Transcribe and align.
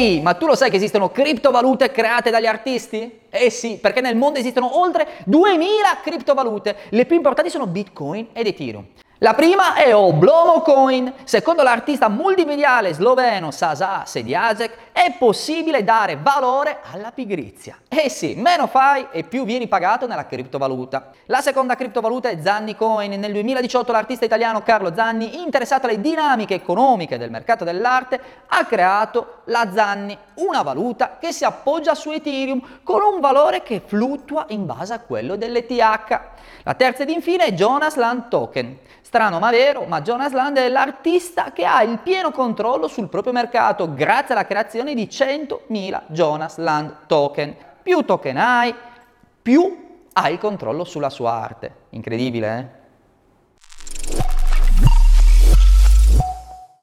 Ehi, 0.00 0.22
ma 0.22 0.32
tu 0.32 0.46
lo 0.46 0.54
sai 0.54 0.70
che 0.70 0.76
esistono 0.76 1.10
criptovalute 1.10 1.90
create 1.90 2.30
dagli 2.30 2.46
artisti? 2.46 3.20
Eh 3.28 3.50
sì, 3.50 3.76
perché 3.76 4.00
nel 4.00 4.16
mondo 4.16 4.38
esistono 4.38 4.78
oltre 4.78 5.06
2000 5.26 5.66
criptovalute. 6.02 6.74
Le 6.88 7.04
più 7.04 7.16
importanti 7.16 7.50
sono 7.50 7.66
Bitcoin 7.66 8.28
ed 8.32 8.46
Ethereum. 8.46 8.86
La 9.18 9.34
prima 9.34 9.74
è 9.74 9.94
Oblomo 9.94 10.62
Coin. 10.62 11.12
Secondo 11.24 11.62
l'artista 11.62 12.08
multimediale 12.08 12.94
sloveno 12.94 13.50
Sasa 13.50 14.04
Sediacek 14.06 14.72
è 15.02 15.14
possibile 15.16 15.82
dare 15.82 16.18
valore 16.20 16.80
alla 16.92 17.10
pigrizia. 17.10 17.78
Eh 17.88 18.10
sì, 18.10 18.34
meno 18.34 18.66
fai 18.66 19.06
e 19.10 19.24
più 19.24 19.46
vieni 19.46 19.66
pagato 19.66 20.06
nella 20.06 20.26
criptovaluta. 20.26 21.12
La 21.24 21.40
seconda 21.40 21.74
criptovaluta 21.74 22.28
è 22.28 22.38
Zanni 22.42 22.76
Coin. 22.76 23.18
Nel 23.18 23.32
2018 23.32 23.92
l'artista 23.92 24.26
italiano 24.26 24.62
Carlo 24.62 24.94
Zanni, 24.94 25.40
interessato 25.40 25.86
alle 25.86 26.02
dinamiche 26.02 26.52
economiche 26.52 27.16
del 27.16 27.30
mercato 27.30 27.64
dell'arte, 27.64 28.20
ha 28.46 28.66
creato 28.66 29.38
la 29.44 29.70
Zanni, 29.72 30.16
una 30.34 30.60
valuta 30.60 31.16
che 31.18 31.32
si 31.32 31.44
appoggia 31.44 31.94
su 31.94 32.10
Ethereum 32.10 32.80
con 32.82 33.00
un 33.00 33.20
valore 33.20 33.62
che 33.62 33.80
fluttua 33.82 34.44
in 34.48 34.66
base 34.66 34.92
a 34.92 35.00
quello 35.00 35.36
dell'ETH. 35.36 36.20
La 36.64 36.74
terza 36.74 37.04
ed 37.04 37.08
infine 37.08 37.44
è 37.44 37.52
Jonas 37.52 37.96
Land 37.96 38.28
Token. 38.28 38.78
Strano 39.10 39.40
ma 39.40 39.50
vero, 39.50 39.86
ma 39.86 40.02
Jonas 40.02 40.30
Land 40.32 40.58
è 40.58 40.68
l'artista 40.68 41.50
che 41.52 41.64
ha 41.64 41.82
il 41.82 41.98
pieno 41.98 42.30
controllo 42.30 42.86
sul 42.86 43.08
proprio 43.08 43.32
mercato 43.32 43.92
grazie 43.92 44.34
alla 44.34 44.44
creazione 44.90 44.94
di 44.94 45.06
100.000 45.06 46.02
Jonas 46.08 46.56
Land 46.58 47.06
token. 47.06 47.54
Più 47.82 48.04
token 48.04 48.36
hai, 48.36 48.74
più 49.42 49.98
hai 50.12 50.32
il 50.32 50.38
controllo 50.38 50.84
sulla 50.84 51.10
sua 51.10 51.32
arte. 51.32 51.74
Incredibile, 51.90 52.58
eh? 52.58 52.79